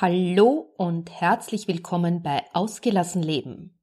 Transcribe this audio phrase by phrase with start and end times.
[0.00, 3.78] Hallo und herzlich willkommen bei Ausgelassen Leben.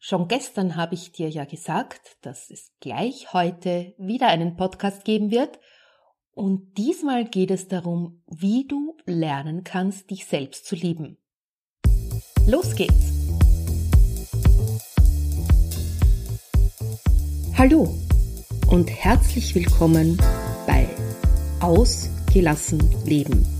[0.00, 5.30] Schon gestern habe ich dir ja gesagt, dass es gleich heute wieder einen Podcast geben
[5.30, 5.60] wird
[6.32, 11.18] und diesmal geht es darum, wie du lernen kannst, dich selbst zu lieben.
[12.48, 13.12] Los geht's!
[17.56, 17.96] Hallo
[18.68, 20.16] und herzlich willkommen
[20.66, 20.88] bei
[21.60, 23.59] Ausgelassen Leben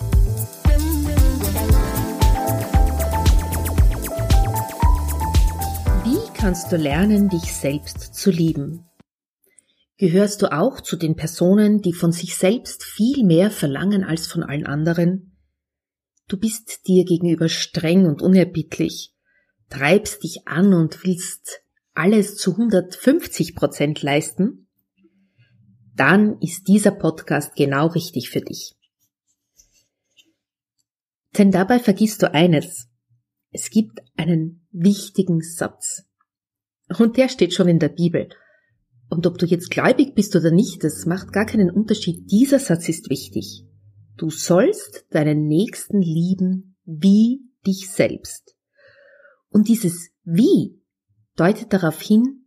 [6.41, 8.89] Kannst du lernen, dich selbst zu lieben.
[9.97, 14.41] Gehörst du auch zu den Personen, die von sich selbst viel mehr verlangen als von
[14.41, 15.37] allen anderen?
[16.27, 19.13] Du bist dir gegenüber streng und unerbittlich,
[19.69, 21.61] treibst dich an und willst
[21.93, 24.67] alles zu 150 Prozent leisten?
[25.93, 28.73] Dann ist dieser Podcast genau richtig für dich.
[31.37, 32.87] Denn dabei vergisst du eines.
[33.51, 36.07] Es gibt einen wichtigen Satz.
[36.97, 38.29] Und der steht schon in der Bibel.
[39.09, 42.31] Und ob du jetzt gläubig bist oder nicht, das macht gar keinen Unterschied.
[42.31, 43.65] Dieser Satz ist wichtig.
[44.17, 48.55] Du sollst deinen Nächsten lieben wie dich selbst.
[49.49, 50.81] Und dieses wie
[51.35, 52.45] deutet darauf hin,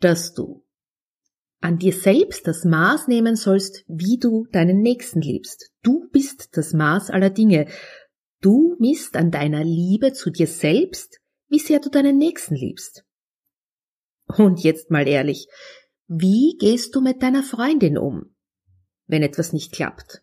[0.00, 0.64] dass du
[1.60, 5.72] an dir selbst das Maß nehmen sollst, wie du deinen Nächsten liebst.
[5.82, 7.66] Du bist das Maß aller Dinge.
[8.40, 13.04] Du misst an deiner Liebe zu dir selbst, wie sehr du deinen Nächsten liebst.
[14.36, 15.48] Und jetzt mal ehrlich,
[16.06, 18.34] wie gehst du mit deiner Freundin um,
[19.06, 20.22] wenn etwas nicht klappt?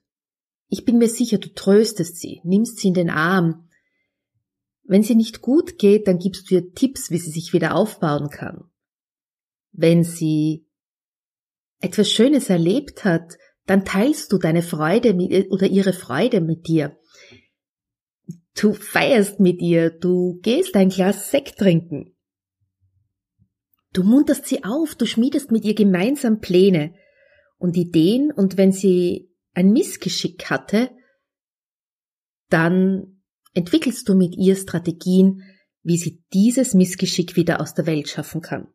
[0.68, 3.70] Ich bin mir sicher, du tröstest sie, nimmst sie in den Arm.
[4.84, 8.30] Wenn sie nicht gut geht, dann gibst du ihr Tipps, wie sie sich wieder aufbauen
[8.30, 8.70] kann.
[9.72, 10.68] Wenn sie
[11.82, 16.98] etwas Schönes erlebt hat, dann teilst du deine Freude mit, oder ihre Freude mit dir.
[18.56, 22.15] Du feierst mit ihr, du gehst ein Glas Sekt trinken.
[23.96, 26.94] Du munterst sie auf, du schmiedest mit ihr gemeinsam Pläne
[27.58, 30.92] und Ideen und wenn sie ein Missgeschick hatte,
[32.50, 33.24] dann
[33.54, 35.44] entwickelst du mit ihr Strategien,
[35.82, 38.68] wie sie dieses Missgeschick wieder aus der Welt schaffen kann.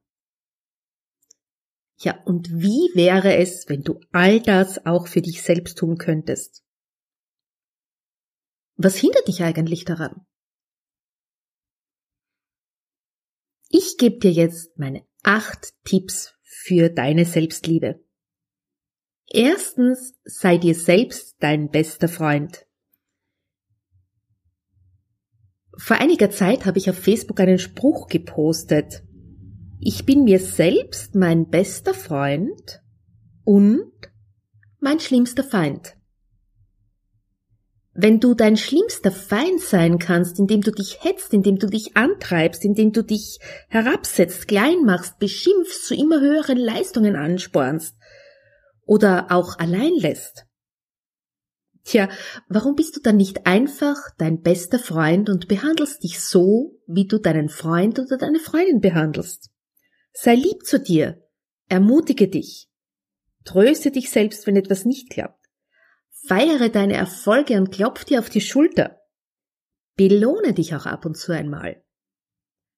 [1.98, 6.64] Ja, und wie wäre es, wenn du all das auch für dich selbst tun könntest?
[8.76, 10.24] Was hindert dich eigentlich daran?
[13.68, 18.00] Ich gebe dir jetzt meine acht Tipps für deine Selbstliebe.
[19.26, 22.66] Erstens, sei dir selbst dein bester Freund.
[25.76, 29.02] Vor einiger Zeit habe ich auf Facebook einen Spruch gepostet.
[29.78, 32.82] Ich bin mir selbst mein bester Freund
[33.44, 33.92] und
[34.80, 35.96] mein schlimmster Feind.
[38.02, 42.64] Wenn du dein schlimmster Feind sein kannst, indem du dich hetzt, indem du dich antreibst,
[42.64, 43.38] indem du dich
[43.68, 47.94] herabsetzt, klein machst, beschimpfst, zu immer höheren Leistungen anspornst
[48.86, 50.46] oder auch allein lässt.
[51.84, 52.08] Tja,
[52.48, 57.18] warum bist du dann nicht einfach dein bester Freund und behandelst dich so, wie du
[57.18, 59.50] deinen Freund oder deine Freundin behandelst?
[60.14, 61.22] Sei lieb zu dir,
[61.68, 62.70] ermutige dich,
[63.44, 65.39] tröste dich selbst, wenn etwas nicht klappt.
[66.26, 69.00] Feiere deine Erfolge und klopf dir auf die Schulter.
[69.96, 71.82] Belohne dich auch ab und zu einmal.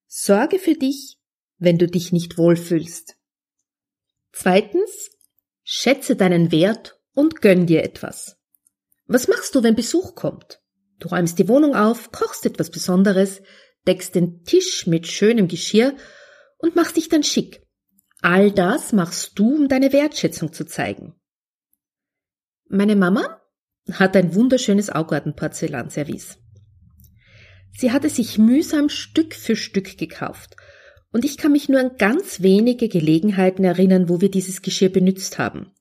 [0.06, 1.18] Sorge für dich,
[1.58, 3.16] wenn du dich nicht wohlfühlst.
[4.32, 5.10] Zweitens,
[5.62, 8.38] schätze deinen Wert und gönn dir etwas.
[9.06, 10.62] Was machst du, wenn Besuch kommt?
[10.98, 13.42] Du räumst die Wohnung auf, kochst etwas Besonderes,
[13.86, 15.96] deckst den Tisch mit schönem Geschirr
[16.58, 17.66] und machst dich dann schick.
[18.20, 21.14] All das machst du, um deine Wertschätzung zu zeigen.
[22.68, 23.41] Meine Mama
[23.90, 26.38] hat ein wunderschönes Augartenporzellanservice.
[27.72, 30.56] Sie hatte sich mühsam Stück für Stück gekauft,
[31.12, 35.38] und ich kann mich nur an ganz wenige Gelegenheiten erinnern, wo wir dieses Geschirr benützt
[35.38, 35.72] haben.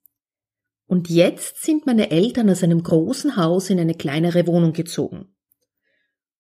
[0.87, 5.33] Und jetzt sind meine Eltern aus einem großen Haus in eine kleinere Wohnung gezogen.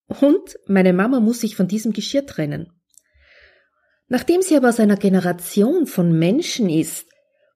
[0.07, 2.69] Und meine Mama muss sich von diesem Geschirr trennen.
[4.09, 7.07] Nachdem sie aber aus einer Generation von Menschen ist,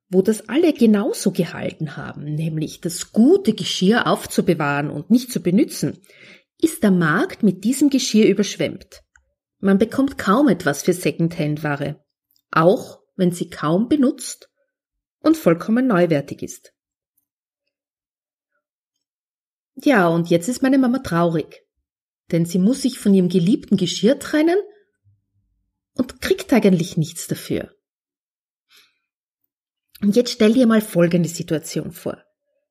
[0.09, 5.99] wo das alle genauso gehalten haben, nämlich das gute Geschirr aufzubewahren und nicht zu benützen,
[6.61, 9.01] ist der Markt mit diesem Geschirr überschwemmt.
[9.59, 12.03] Man bekommt kaum etwas für Secondhand-Ware,
[12.51, 14.49] auch wenn sie kaum benutzt
[15.19, 16.73] und vollkommen neuwertig ist.
[19.75, 21.63] Ja, und jetzt ist meine Mama traurig,
[22.31, 24.57] denn sie muss sich von ihrem geliebten Geschirr trennen
[25.95, 27.74] und kriegt eigentlich nichts dafür.
[30.05, 32.23] Und jetzt stell dir mal folgende Situation vor.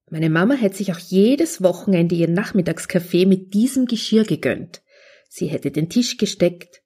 [0.09, 4.83] Meine Mama hätte sich auch jedes Wochenende ihren Nachmittagskaffee mit diesem Geschirr gegönnt.
[5.29, 6.83] Sie hätte den Tisch gesteckt,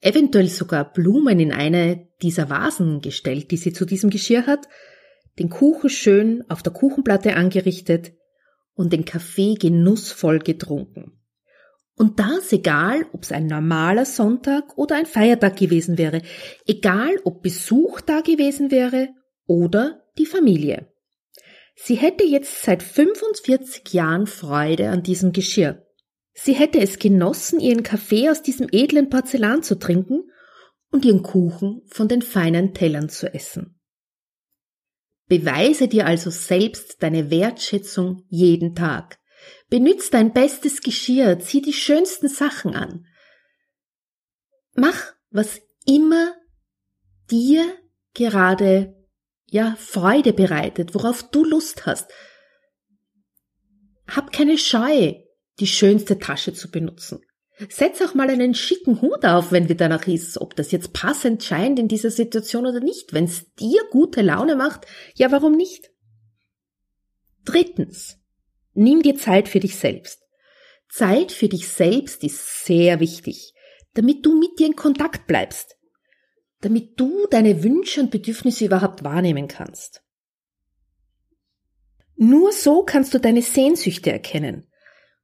[0.00, 4.66] eventuell sogar Blumen in eine dieser Vasen gestellt, die sie zu diesem Geschirr hat,
[5.38, 8.14] den Kuchen schön auf der Kuchenplatte angerichtet
[8.74, 11.20] und den Kaffee genussvoll getrunken.
[11.94, 16.22] Und das egal, ob es ein normaler Sonntag oder ein Feiertag gewesen wäre,
[16.66, 19.10] egal ob Besuch da gewesen wäre
[19.48, 20.92] oder die Familie.
[21.74, 25.84] Sie hätte jetzt seit 45 Jahren Freude an diesem Geschirr.
[26.34, 30.30] Sie hätte es genossen, ihren Kaffee aus diesem edlen Porzellan zu trinken
[30.90, 33.80] und ihren Kuchen von den feinen Tellern zu essen.
[35.26, 39.18] Beweise dir also selbst deine Wertschätzung jeden Tag.
[39.68, 43.06] Benütz dein bestes Geschirr, zieh die schönsten Sachen an.
[44.74, 46.34] Mach, was immer
[47.30, 47.64] dir
[48.14, 48.97] gerade
[49.50, 52.10] ja, Freude bereitet, worauf du Lust hast.
[54.06, 55.14] Hab keine Scheu,
[55.60, 57.20] die schönste Tasche zu benutzen.
[57.68, 61.42] Setz auch mal einen schicken Hut auf, wenn dir danach ist, ob das jetzt passend
[61.42, 63.12] scheint in dieser Situation oder nicht.
[63.12, 65.90] Wenn es dir gute Laune macht, ja, warum nicht?
[67.44, 68.18] Drittens,
[68.74, 70.22] nimm dir Zeit für dich selbst.
[70.88, 73.54] Zeit für dich selbst ist sehr wichtig,
[73.94, 75.77] damit du mit dir in Kontakt bleibst
[76.60, 80.02] damit du deine Wünsche und Bedürfnisse überhaupt wahrnehmen kannst.
[82.16, 84.66] Nur so kannst du deine Sehnsüchte erkennen.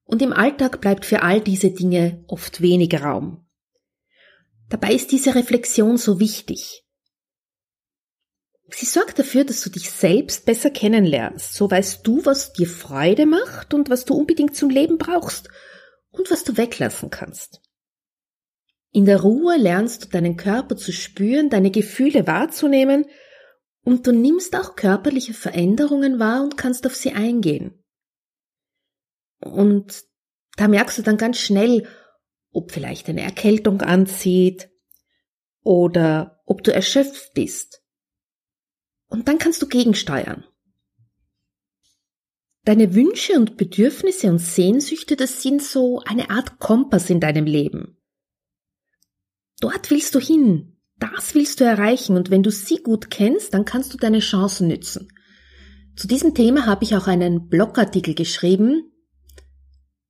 [0.04, 3.46] Und im Alltag bleibt für all diese Dinge oft wenig Raum.
[4.68, 6.84] Dabei ist diese Reflexion so wichtig.
[8.70, 11.54] Sie sorgt dafür, dass du dich selbst besser kennenlernst.
[11.54, 15.48] So weißt du, was dir Freude macht und was du unbedingt zum Leben brauchst
[16.10, 17.60] und was du weglassen kannst.
[18.94, 23.06] In der Ruhe lernst du deinen Körper zu spüren, deine Gefühle wahrzunehmen
[23.82, 27.82] und du nimmst auch körperliche Veränderungen wahr und kannst auf sie eingehen.
[29.40, 30.04] Und
[30.56, 31.88] da merkst du dann ganz schnell,
[32.52, 34.70] ob vielleicht eine Erkältung anzieht
[35.64, 37.82] oder ob du erschöpft bist.
[39.08, 40.44] Und dann kannst du gegensteuern.
[42.64, 48.00] Deine Wünsche und Bedürfnisse und Sehnsüchte, das sind so eine Art Kompass in deinem Leben.
[49.60, 50.76] Dort willst du hin.
[50.98, 52.16] Das willst du erreichen.
[52.16, 55.08] Und wenn du sie gut kennst, dann kannst du deine Chancen nützen.
[55.96, 58.90] Zu diesem Thema habe ich auch einen Blogartikel geschrieben.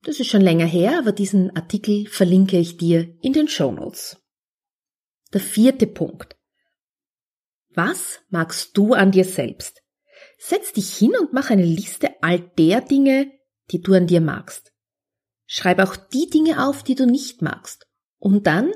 [0.02, 4.18] Das ist schon länger her, aber diesen Artikel verlinke ich dir in den Show Notes.
[5.32, 6.36] Der vierte Punkt.
[7.70, 9.82] Was magst du an dir selbst?
[10.38, 13.32] Setz dich hin und mach eine Liste all der Dinge,
[13.70, 14.72] die du an dir magst.
[15.46, 17.86] Schreib auch die Dinge auf, die du nicht magst.
[18.18, 18.72] Und dann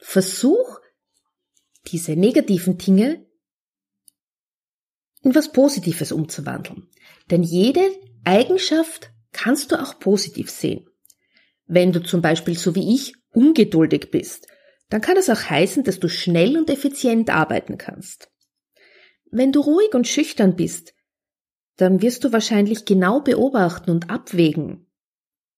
[0.00, 0.80] Versuch,
[1.86, 3.26] diese negativen Dinge
[5.22, 6.88] in was Positives umzuwandeln.
[7.30, 7.82] Denn jede
[8.24, 10.88] Eigenschaft kannst du auch positiv sehen.
[11.66, 14.48] Wenn du zum Beispiel so wie ich ungeduldig bist,
[14.88, 18.30] dann kann das auch heißen, dass du schnell und effizient arbeiten kannst.
[19.30, 20.94] Wenn du ruhig und schüchtern bist,
[21.76, 24.90] dann wirst du wahrscheinlich genau beobachten und abwägen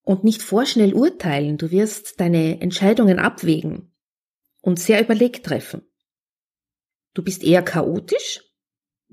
[0.02, 3.91] und nicht vorschnell urteilen, du wirst deine Entscheidungen abwägen
[4.62, 5.83] und sehr überlegt treffen.
[7.12, 8.40] Du bist eher chaotisch?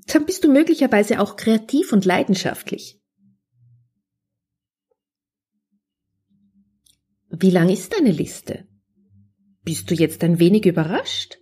[0.07, 3.01] Dann bist du möglicherweise auch kreativ und leidenschaftlich.
[7.29, 8.67] Wie lang ist deine Liste?
[9.63, 11.37] Bist du jetzt ein wenig überrascht?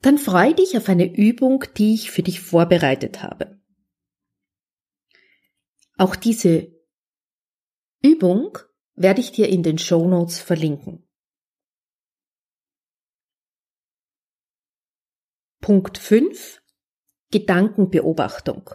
[0.00, 3.60] Dann freu dich auf eine Übung, die ich für dich vorbereitet habe.
[5.98, 6.72] Auch diese
[8.02, 8.56] Übung
[8.94, 11.06] werde ich dir in den Show Notes verlinken.
[15.60, 16.62] Punkt 5
[17.30, 18.70] Gedankenbeobachtung.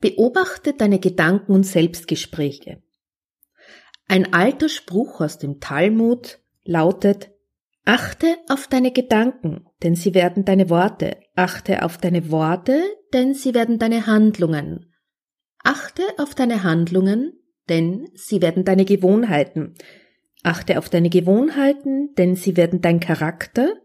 [0.00, 2.82] Beobachte deine Gedanken und Selbstgespräche.
[4.08, 7.30] Ein alter Spruch aus dem Talmud lautet
[7.84, 11.18] Achte auf deine Gedanken, denn sie werden deine Worte.
[11.36, 14.92] Achte auf deine Worte, denn sie werden deine Handlungen.
[15.62, 17.32] Achte auf deine Handlungen,
[17.68, 19.76] denn sie werden deine Gewohnheiten.
[20.42, 23.76] Achte auf deine Gewohnheiten, denn sie werden dein Charakter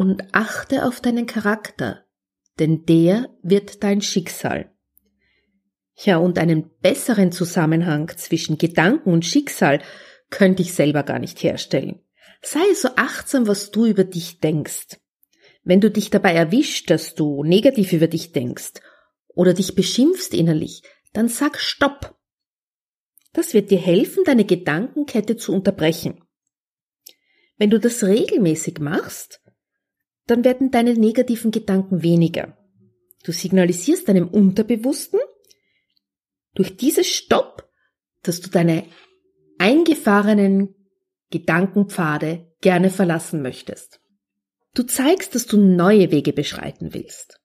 [0.00, 2.06] und achte auf deinen Charakter,
[2.58, 4.74] denn der wird dein Schicksal.
[5.94, 9.82] Ja, und einen besseren Zusammenhang zwischen Gedanken und Schicksal
[10.30, 12.00] könnte ich selber gar nicht herstellen.
[12.40, 14.96] Sei so achtsam, was du über dich denkst.
[15.64, 18.80] Wenn du dich dabei erwischt, dass du negativ über dich denkst
[19.28, 22.18] oder dich beschimpfst innerlich, dann sag Stopp.
[23.34, 26.24] Das wird dir helfen, deine Gedankenkette zu unterbrechen.
[27.58, 29.42] Wenn du das regelmäßig machst,
[30.30, 32.56] dann werden deine negativen Gedanken weniger.
[33.24, 35.20] Du signalisierst deinem Unterbewussten
[36.54, 37.68] durch dieses Stopp,
[38.22, 38.86] dass du deine
[39.58, 40.74] eingefahrenen
[41.30, 44.00] Gedankenpfade gerne verlassen möchtest.
[44.74, 47.40] Du zeigst, dass du neue Wege beschreiten willst.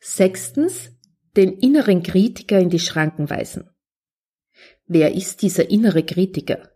[0.00, 0.90] Sechstens,
[1.36, 3.68] den inneren Kritiker in die Schranken weisen.
[4.86, 6.70] Wer ist dieser innere Kritiker?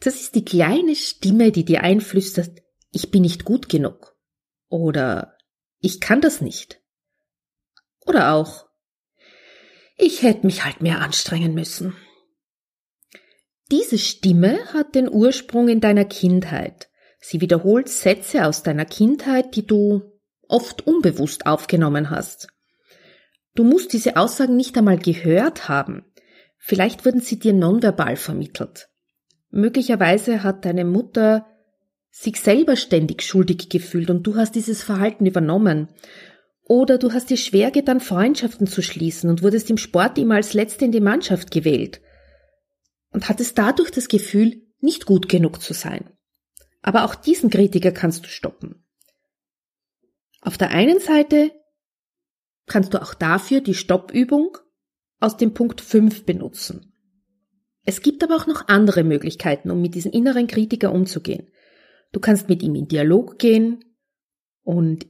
[0.00, 2.62] Das ist die kleine Stimme, die dir einflüstert,
[2.92, 4.16] ich bin nicht gut genug.
[4.68, 5.36] Oder
[5.80, 6.80] ich kann das nicht.
[8.00, 8.66] Oder auch,
[9.96, 11.96] ich hätte mich halt mehr anstrengen müssen.
[13.70, 16.88] Diese Stimme hat den Ursprung in deiner Kindheit.
[17.18, 20.02] Sie wiederholt Sätze aus deiner Kindheit, die du
[20.48, 22.48] oft unbewusst aufgenommen hast.
[23.54, 26.04] Du musst diese Aussagen nicht einmal gehört haben.
[26.58, 28.88] Vielleicht wurden sie dir nonverbal vermittelt.
[29.56, 31.46] Möglicherweise hat deine Mutter
[32.10, 35.88] sich selber ständig schuldig gefühlt und du hast dieses Verhalten übernommen.
[36.62, 40.52] Oder du hast dir schwer getan, Freundschaften zu schließen und wurdest im Sport immer als
[40.52, 42.02] Letzte in die Mannschaft gewählt.
[43.10, 46.10] Und hattest dadurch das Gefühl, nicht gut genug zu sein.
[46.82, 48.84] Aber auch diesen Kritiker kannst du stoppen.
[50.42, 51.50] Auf der einen Seite
[52.66, 54.58] kannst du auch dafür die Stoppübung
[55.18, 56.92] aus dem Punkt 5 benutzen.
[57.86, 61.48] Es gibt aber auch noch andere Möglichkeiten, um mit diesem inneren Kritiker umzugehen.
[62.12, 63.84] Du kannst mit ihm in Dialog gehen
[64.62, 65.06] und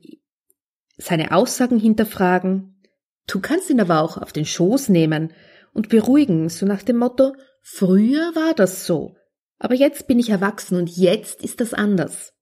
[0.99, 2.83] seine Aussagen hinterfragen.
[3.27, 5.33] Du kannst ihn aber auch auf den Schoß nehmen
[5.73, 9.17] und beruhigen, so nach dem Motto, früher war das so,
[9.59, 12.35] aber jetzt bin ich erwachsen und jetzt ist das anders.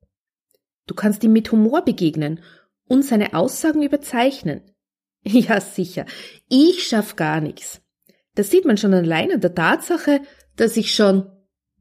[0.86, 2.42] Du kannst ihm mit Humor begegnen
[2.86, 4.62] und seine Aussagen überzeichnen.
[5.26, 6.04] Ja, sicher.
[6.50, 7.80] Ich schaff gar nichts.
[8.34, 10.20] Das sieht man schon allein an der Tatsache,
[10.56, 11.30] dass ich schon,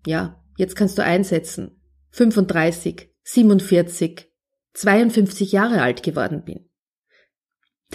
[0.05, 1.81] ja, jetzt kannst du einsetzen,
[2.11, 4.31] 35, 47,
[4.73, 6.69] 52 Jahre alt geworden bin.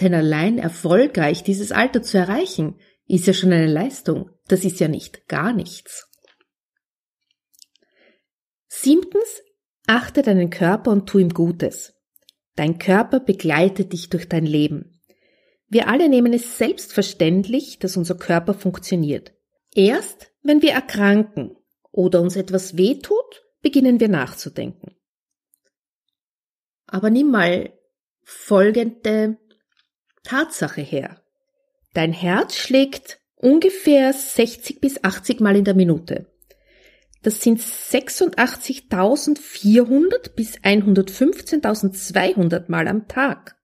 [0.00, 4.31] Denn allein erfolgreich dieses Alter zu erreichen, ist ja schon eine Leistung.
[4.47, 6.09] Das ist ja nicht gar nichts.
[8.69, 9.43] Siebtens,
[9.87, 11.95] achte deinen Körper und tu ihm Gutes.
[12.55, 14.98] Dein Körper begleitet dich durch dein Leben.
[15.69, 19.33] Wir alle nehmen es selbstverständlich, dass unser Körper funktioniert.
[19.75, 21.57] Erst wenn wir erkranken
[21.91, 24.97] oder uns etwas wehtut, beginnen wir nachzudenken.
[26.87, 27.73] Aber nimm mal
[28.23, 29.37] folgende
[30.25, 31.23] Tatsache her.
[31.93, 36.33] Dein Herz schlägt ungefähr 60 bis 80 Mal in der Minute.
[37.23, 43.58] Das sind 86.400 bis 115.200 Mal am Tag.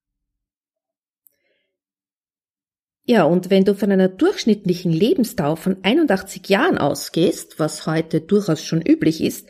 [3.07, 8.65] Ja, und wenn du von einer durchschnittlichen Lebensdauer von 81 Jahren ausgehst, was heute durchaus
[8.65, 9.47] schon üblich ist,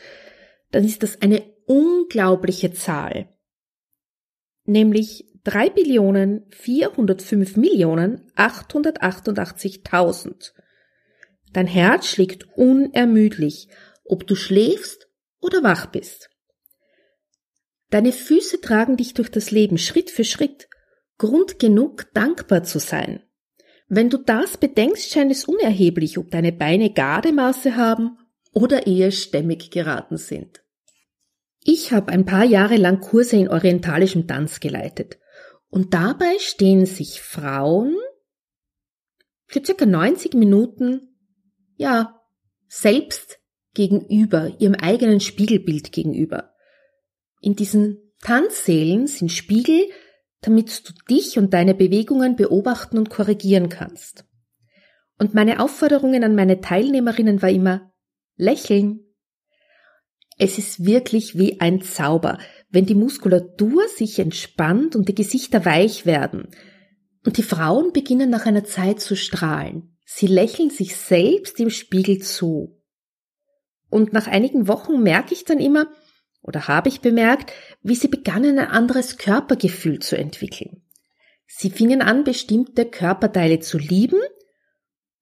[0.73, 3.28] dann ist das eine unglaubliche Zahl.
[4.64, 10.52] Nämlich 3 Billionen 405 Millionen 888.000.
[11.52, 13.68] Dein Herz schlägt unermüdlich,
[14.04, 15.08] ob du schläfst
[15.40, 16.28] oder wach bist.
[17.90, 20.68] Deine Füße tragen dich durch das Leben Schritt für Schritt,
[21.18, 23.23] Grund genug, dankbar zu sein.
[23.94, 28.18] Wenn du das bedenkst, scheint es unerheblich, ob deine Beine Gardemaße haben
[28.52, 30.64] oder eher stämmig geraten sind.
[31.62, 35.20] Ich habe ein paar Jahre lang Kurse in orientalischem Tanz geleitet
[35.68, 37.94] und dabei stehen sich Frauen
[39.46, 41.16] für circa 90 Minuten,
[41.76, 42.20] ja,
[42.66, 43.38] selbst
[43.74, 46.52] gegenüber, ihrem eigenen Spiegelbild gegenüber.
[47.40, 49.88] In diesen Tanzsälen sind Spiegel,
[50.46, 54.26] damit du dich und deine Bewegungen beobachten und korrigieren kannst.
[55.18, 57.92] Und meine Aufforderungen an meine Teilnehmerinnen war immer
[58.36, 59.00] lächeln.
[60.36, 66.04] Es ist wirklich wie ein Zauber, wenn die Muskulatur sich entspannt und die Gesichter weich
[66.04, 66.48] werden.
[67.24, 69.96] Und die Frauen beginnen nach einer Zeit zu strahlen.
[70.04, 72.82] Sie lächeln sich selbst im Spiegel zu.
[73.88, 75.86] Und nach einigen Wochen merke ich dann immer,
[76.44, 80.82] oder habe ich bemerkt, wie sie begannen, ein anderes Körpergefühl zu entwickeln.
[81.46, 84.20] Sie fingen an, bestimmte Körperteile zu lieben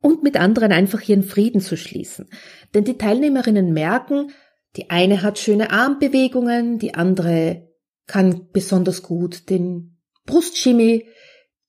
[0.00, 2.29] und mit anderen einfach ihren Frieden zu schließen.
[2.75, 4.33] Denn die Teilnehmerinnen merken,
[4.76, 7.69] die eine hat schöne Armbewegungen, die andere
[8.07, 11.07] kann besonders gut den Brustschimmy,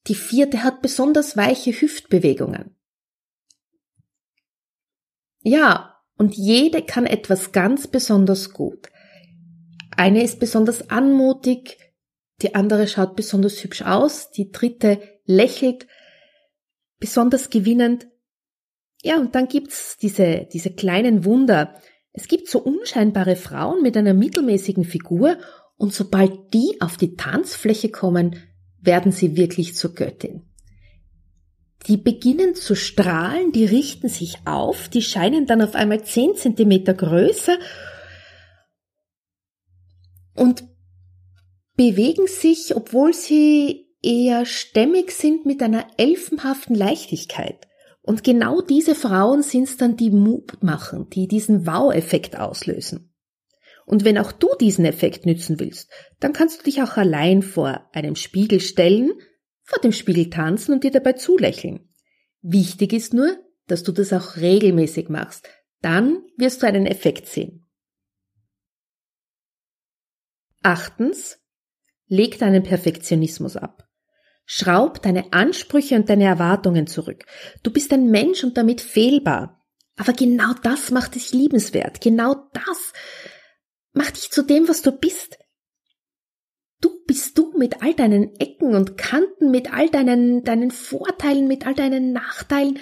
[0.08, 2.76] Die vierte hat besonders weiche Hüftbewegungen.
[5.42, 8.90] Ja, und jede kann etwas ganz besonders gut.
[9.98, 11.78] Eine ist besonders anmutig,
[12.42, 15.88] die andere schaut besonders hübsch aus, die dritte lächelt
[17.00, 18.08] besonders gewinnend.
[19.02, 21.76] Ja, und dann gibt's diese, diese kleinen Wunder.
[22.14, 25.38] Es gibt so unscheinbare Frauen mit einer mittelmäßigen Figur
[25.78, 28.38] und sobald die auf die Tanzfläche kommen,
[28.80, 30.44] werden sie wirklich zur Göttin.
[31.88, 36.94] Die beginnen zu strahlen, die richten sich auf, die scheinen dann auf einmal zehn Zentimeter
[36.94, 37.58] größer
[40.36, 40.64] und
[41.76, 47.68] bewegen sich, obwohl sie eher stämmig sind, mit einer elfenhaften Leichtigkeit.
[48.02, 53.14] Und genau diese Frauen sind es dann, die Mut machen, die diesen Wow-Effekt auslösen.
[53.86, 57.90] Und wenn auch du diesen Effekt nützen willst, dann kannst du dich auch allein vor
[57.94, 59.12] einem Spiegel stellen,
[59.64, 61.90] vor dem Spiegel tanzen und dir dabei zulächeln.
[62.42, 63.38] Wichtig ist nur,
[63.68, 65.48] dass du das auch regelmäßig machst.
[65.82, 67.63] Dann wirst du einen Effekt sehen.
[70.64, 71.40] Achtens,
[72.08, 73.88] leg deinen Perfektionismus ab.
[74.46, 77.26] Schraub deine Ansprüche und deine Erwartungen zurück.
[77.64, 79.62] Du bist ein Mensch und damit fehlbar.
[79.96, 82.02] Aber genau das macht dich liebenswert.
[82.02, 82.94] Genau das
[83.94, 85.38] macht dich zu dem, was du bist.
[86.82, 91.66] Du bist du mit all deinen Ecken und Kanten, mit all deinen, deinen Vorteilen, mit
[91.66, 92.80] all deinen Nachteilen.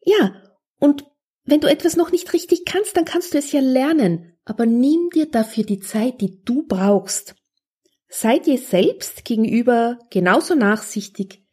[0.00, 0.42] Ja,
[0.78, 1.06] und
[1.44, 4.35] wenn du etwas noch nicht richtig kannst, dann kannst du es ja lernen.
[4.46, 7.34] Aber nimm dir dafür die Zeit, die du brauchst.
[8.08, 11.44] Sei dir selbst gegenüber genauso nachsichtig,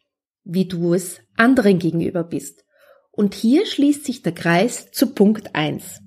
[0.44, 2.64] wie du es anderen gegenüber bist.
[3.10, 6.00] Und hier schließt sich der Kreis zu Punkt eins.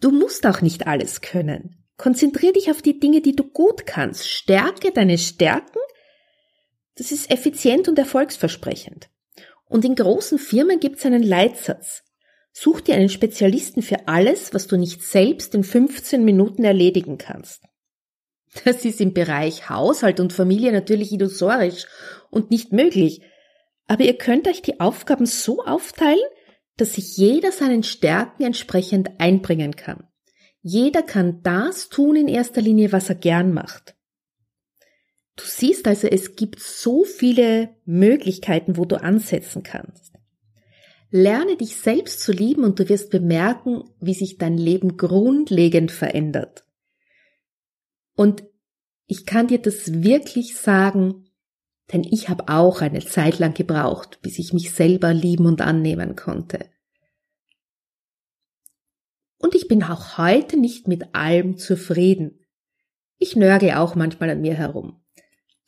[0.00, 1.82] Du musst auch nicht alles können.
[1.96, 4.28] Konzentrier dich auf die Dinge, die du gut kannst.
[4.28, 5.78] Stärke deine Stärken.
[6.96, 9.08] Das ist effizient und erfolgsversprechend.
[9.64, 12.02] Und in großen Firmen gibt es einen Leitsatz.
[12.52, 17.64] Such dir einen Spezialisten für alles, was du nicht selbst in 15 Minuten erledigen kannst.
[18.64, 21.86] Das ist im Bereich Haushalt und Familie natürlich illusorisch
[22.30, 23.22] und nicht möglich.
[23.86, 26.20] Aber ihr könnt euch die Aufgaben so aufteilen,
[26.76, 30.08] dass sich jeder seinen Stärken entsprechend einbringen kann.
[30.60, 33.96] Jeder kann das tun in erster Linie, was er gern macht.
[35.36, 40.11] Du siehst also, es gibt so viele Möglichkeiten, wo du ansetzen kannst.
[41.14, 46.64] Lerne dich selbst zu lieben und du wirst bemerken, wie sich dein Leben grundlegend verändert.
[48.14, 48.44] Und
[49.06, 51.28] ich kann dir das wirklich sagen,
[51.92, 56.16] denn ich habe auch eine Zeit lang gebraucht, bis ich mich selber lieben und annehmen
[56.16, 56.70] konnte.
[59.36, 62.40] Und ich bin auch heute nicht mit allem zufrieden.
[63.18, 65.04] Ich nörge auch manchmal an mir herum.